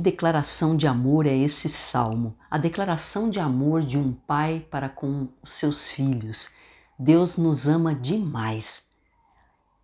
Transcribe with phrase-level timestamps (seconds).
[0.00, 2.34] Que declaração de amor é esse salmo?
[2.50, 6.54] A declaração de amor de um pai para com os seus filhos.
[6.98, 8.86] Deus nos ama demais.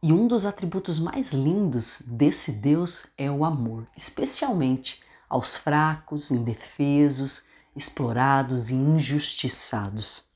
[0.02, 7.42] E um dos atributos mais lindos desse Deus é o amor, especialmente aos fracos, indefesos,
[7.76, 10.30] explorados e injustiçados.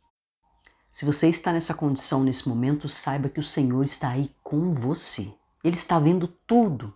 [0.92, 5.32] Se você está nessa condição nesse momento, saiba que o Senhor está aí com você.
[5.64, 6.92] Ele está vendo tudo.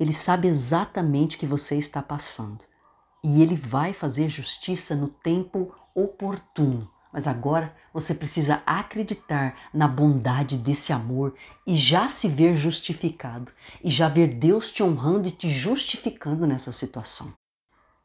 [0.00, 2.60] Ele sabe exatamente o que você está passando.
[3.22, 6.90] E ele vai fazer justiça no tempo oportuno.
[7.12, 11.34] Mas agora você precisa acreditar na bondade desse amor
[11.66, 13.52] e já se ver justificado
[13.84, 17.34] e já ver Deus te honrando e te justificando nessa situação.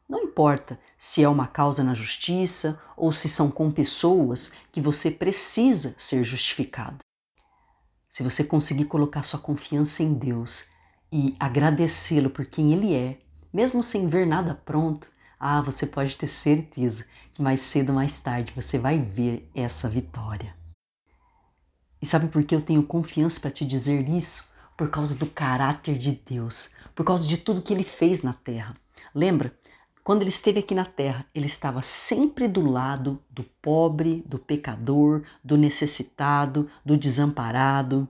[0.06, 5.10] Não importa se é uma causa na justiça ou se são com pessoas que você
[5.10, 6.98] precisa ser justificado.
[8.10, 10.75] Se você conseguir colocar sua confiança em Deus
[11.16, 13.18] e agradecê-lo por quem Ele é,
[13.50, 15.08] mesmo sem ver nada pronto,
[15.40, 19.88] ah, você pode ter certeza que mais cedo ou mais tarde você vai ver essa
[19.88, 20.54] vitória.
[22.02, 24.52] E sabe por que eu tenho confiança para te dizer isso?
[24.76, 28.76] Por causa do caráter de Deus, por causa de tudo que ele fez na terra.
[29.14, 29.58] Lembra?
[30.04, 35.22] Quando ele esteve aqui na terra, ele estava sempre do lado do pobre, do pecador,
[35.42, 38.06] do necessitado, do desamparado.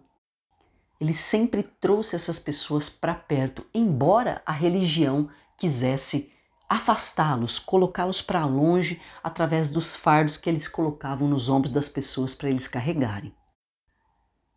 [1.00, 6.32] Ele sempre trouxe essas pessoas para perto, embora a religião quisesse
[6.68, 12.50] afastá-los, colocá-los para longe através dos fardos que eles colocavam nos ombros das pessoas para
[12.50, 13.34] eles carregarem.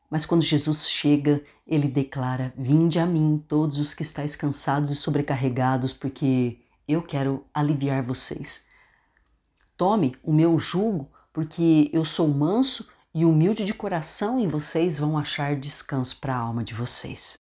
[0.09, 4.95] Mas quando Jesus chega, ele declara: Vinde a mim, todos os que estáis cansados e
[4.95, 8.65] sobrecarregados, porque eu quero aliviar vocês.
[9.77, 15.17] Tome o meu jugo, porque eu sou manso e humilde de coração, e vocês vão
[15.17, 17.38] achar descanso para a alma de vocês.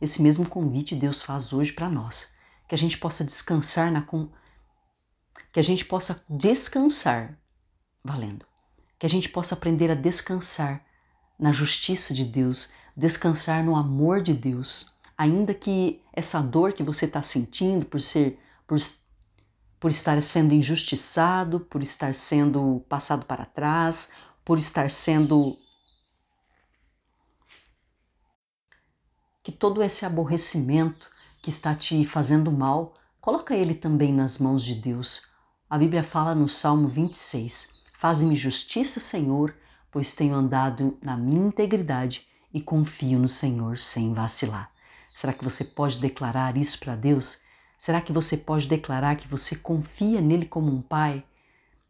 [0.00, 2.34] Esse mesmo convite Deus faz hoje para nós
[2.68, 4.04] que a gente possa descansar na
[5.52, 7.38] que a gente possa descansar
[8.04, 8.44] valendo,
[8.98, 10.84] que a gente possa aprender a descansar
[11.38, 17.04] na justiça de Deus, descansar no amor de Deus, ainda que essa dor que você
[17.06, 18.78] está sentindo por ser por,
[19.78, 24.10] por estar sendo injustiçado, por estar sendo passado para trás,
[24.46, 25.56] por estar sendo
[29.42, 31.10] que todo esse aborrecimento
[31.42, 35.24] que está te fazendo mal, coloca ele também nas mãos de Deus.
[35.68, 39.52] A Bíblia fala no Salmo 26: Faze-me justiça, Senhor,
[39.90, 42.24] pois tenho andado na minha integridade
[42.54, 44.70] e confio no Senhor sem vacilar.
[45.12, 47.40] Será que você pode declarar isso para Deus?
[47.76, 51.24] Será que você pode declarar que você confia nele como um pai?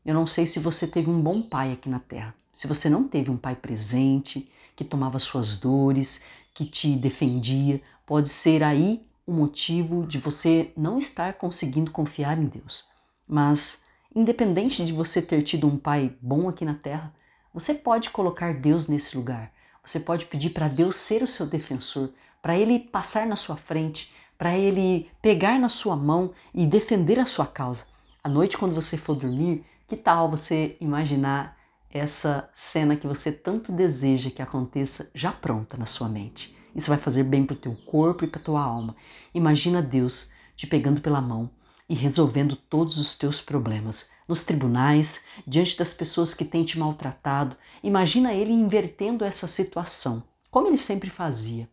[0.03, 2.35] Eu não sei se você teve um bom pai aqui na terra.
[2.57, 6.25] Se você não teve um pai presente, que tomava suas dores,
[6.55, 12.47] que te defendia, pode ser aí o motivo de você não estar conseguindo confiar em
[12.47, 12.87] Deus.
[13.29, 13.85] Mas,
[14.15, 17.15] independente de você ter tido um pai bom aqui na terra,
[17.53, 19.53] você pode colocar Deus nesse lugar.
[19.85, 24.15] Você pode pedir para Deus ser o seu defensor, para ele passar na sua frente,
[24.39, 27.85] para ele pegar na sua mão e defender a sua causa.
[28.25, 31.56] À noite, quando você for dormir, que tal você imaginar
[31.91, 36.57] essa cena que você tanto deseja que aconteça já pronta na sua mente?
[36.75, 38.95] Isso vai fazer bem para o teu corpo e para tua alma.
[39.33, 41.51] Imagina Deus te pegando pela mão
[41.89, 44.11] e resolvendo todos os teus problemas.
[44.29, 50.69] Nos tribunais, diante das pessoas que têm te maltratado, imagina ele invertendo essa situação, como
[50.69, 51.69] ele sempre fazia.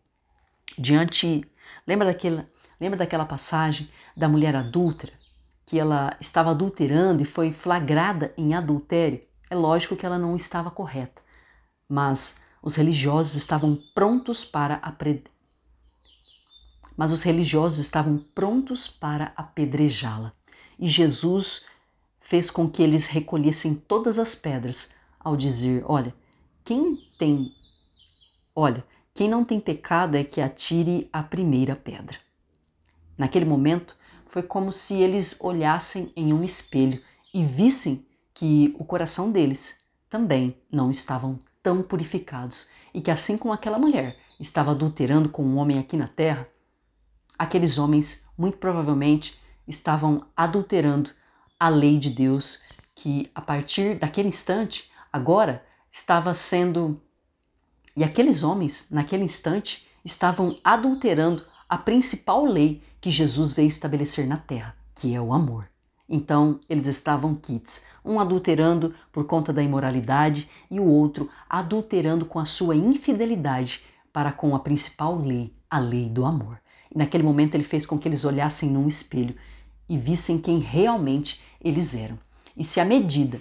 [0.78, 1.44] Diante,
[1.86, 2.48] lembra daquela,
[2.80, 5.12] lembra daquela passagem da mulher adúltera,
[5.66, 9.20] que ela estava adulterando e foi flagrada em adultério?
[9.54, 11.22] É lógico que ela não estava correta,
[11.88, 15.22] mas os religiosos estavam prontos para apre...
[16.96, 20.32] mas os religiosos estavam prontos para apedrejá-la.
[20.76, 21.66] E Jesus
[22.20, 26.12] fez com que eles recolhessem todas as pedras ao dizer: "Olha,
[26.64, 27.52] quem tem
[28.56, 32.18] Olha, quem não tem pecado é que atire a primeira pedra."
[33.16, 33.96] Naquele momento,
[34.26, 37.00] foi como se eles olhassem em um espelho
[37.32, 43.54] e vissem que o coração deles também não estavam tão purificados e que, assim como
[43.54, 46.46] aquela mulher estava adulterando com um homem aqui na terra,
[47.38, 51.10] aqueles homens muito provavelmente estavam adulterando
[51.58, 52.64] a lei de Deus,
[52.94, 57.00] que a partir daquele instante, agora estava sendo.
[57.96, 64.36] E aqueles homens, naquele instante, estavam adulterando a principal lei que Jesus veio estabelecer na
[64.36, 65.68] terra, que é o amor.
[66.08, 72.38] Então eles estavam kits, um adulterando por conta da imoralidade e o outro adulterando com
[72.38, 76.60] a sua infidelidade para com a principal lei, a lei do amor.
[76.94, 79.34] E naquele momento ele fez com que eles olhassem num espelho
[79.88, 82.18] e vissem quem realmente eles eram.
[82.56, 83.40] E se a medida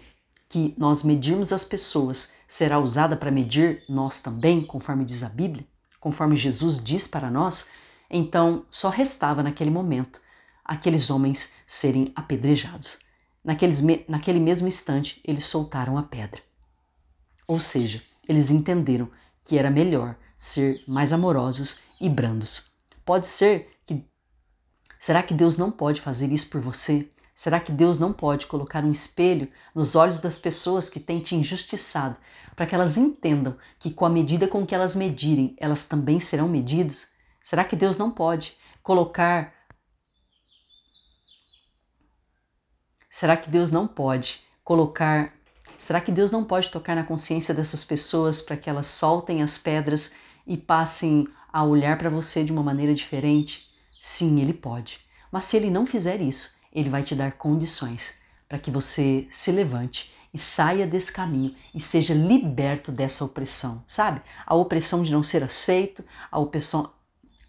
[0.49, 5.65] que nós medirmos as pessoas será usada para medir nós também, conforme diz a Bíblia,
[5.99, 7.71] conforme Jesus diz para nós,
[8.09, 10.19] então só restava naquele momento
[10.63, 12.99] aqueles homens serem apedrejados.
[13.43, 16.41] Naqueles, naquele mesmo instante, eles soltaram a pedra.
[17.47, 19.09] Ou seja, eles entenderam
[19.43, 22.71] que era melhor ser mais amorosos e brandos.
[23.05, 24.05] Pode ser que.
[24.97, 27.09] Será que Deus não pode fazer isso por você?
[27.35, 31.35] Será que Deus não pode colocar um espelho nos olhos das pessoas que têm te
[31.35, 32.15] injustiçado,
[32.55, 36.47] para que elas entendam que com a medida com que elas medirem, elas também serão
[36.47, 37.11] medidos?
[37.41, 39.51] Será que Deus não pode colocar
[43.13, 45.31] Será que Deus não pode colocar
[45.77, 49.55] Será que Deus não pode tocar na consciência dessas pessoas para que elas soltem as
[49.55, 50.13] pedras
[50.47, 53.67] e passem a olhar para você de uma maneira diferente?
[54.01, 54.99] Sim, Ele pode.
[55.31, 58.15] Mas se Ele não fizer isso, Ele vai te dar condições
[58.49, 64.23] para que você se levante e saia desse caminho e seja liberto dessa opressão, sabe?
[64.43, 66.91] A opressão de não ser aceito, a opressão,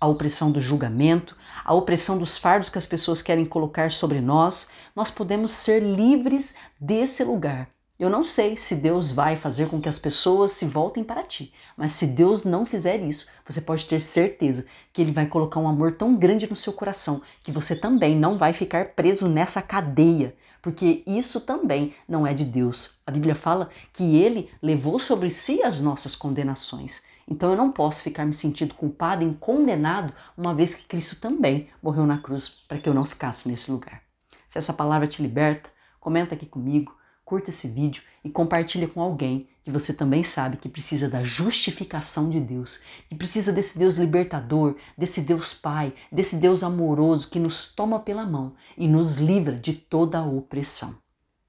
[0.05, 4.71] a opressão do julgamento, a opressão dos fardos que as pessoas querem colocar sobre nós.
[4.95, 9.89] Nós podemos ser livres desse lugar eu não sei se Deus vai fazer com que
[9.89, 14.03] as pessoas se voltem para ti, mas se Deus não fizer isso, você pode ter
[14.03, 18.17] certeza que Ele vai colocar um amor tão grande no seu coração que você também
[18.17, 22.97] não vai ficar preso nessa cadeia, porque isso também não é de Deus.
[23.07, 27.01] A Bíblia fala que Ele levou sobre si as nossas condenações.
[27.29, 31.69] Então eu não posso ficar me sentindo culpado e condenado, uma vez que Cristo também
[31.83, 34.03] morreu na cruz para que eu não ficasse nesse lugar.
[34.49, 36.95] Se essa palavra te liberta, comenta aqui comigo
[37.25, 42.29] curta esse vídeo e compartilhe com alguém que você também sabe que precisa da justificação
[42.29, 47.67] de Deus, que precisa desse Deus libertador, desse Deus Pai, desse Deus amoroso que nos
[47.67, 50.99] toma pela mão e nos livra de toda a opressão.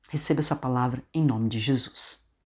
[0.07, 2.24] Receba essa palavra em nome de Jesus.